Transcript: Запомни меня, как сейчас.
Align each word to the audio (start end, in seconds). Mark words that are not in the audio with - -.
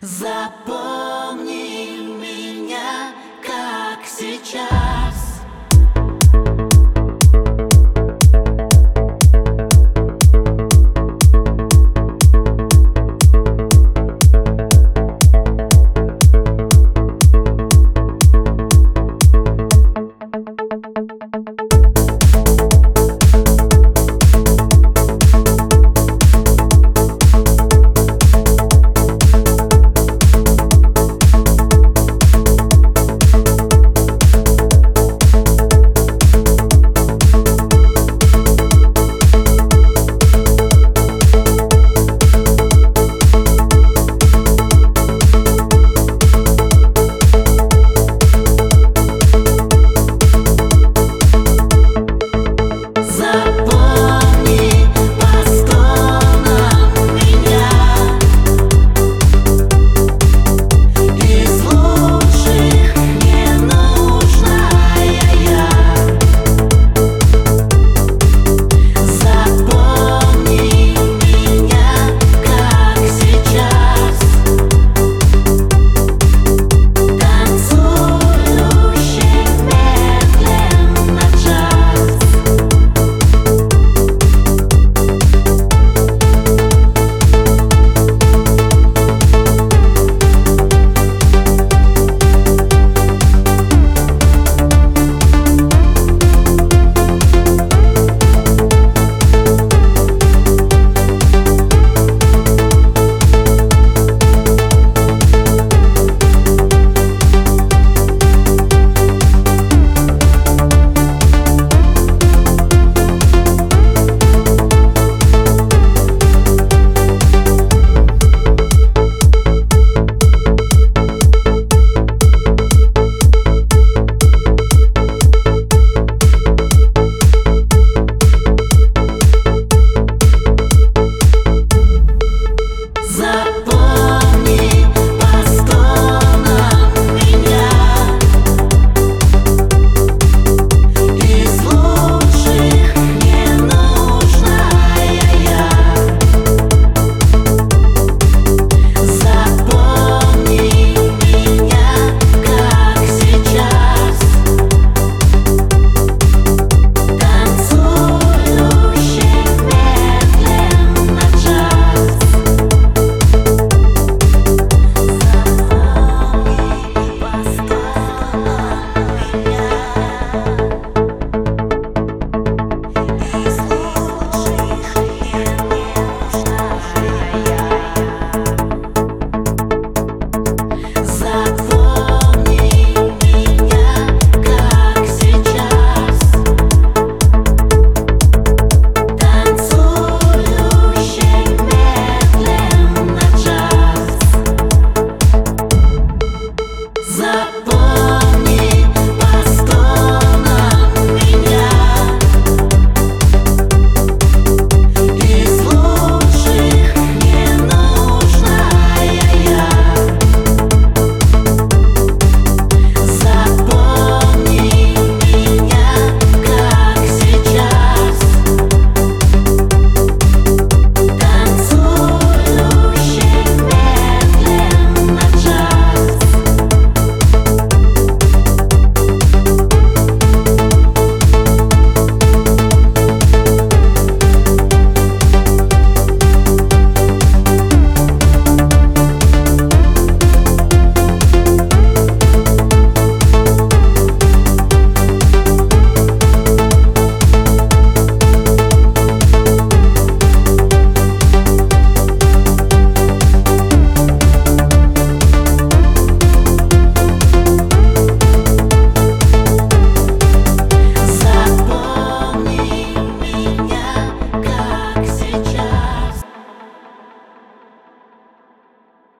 Запомни 0.00 1.46
меня, 2.18 3.12
как 3.42 4.04
сейчас. 4.06 4.85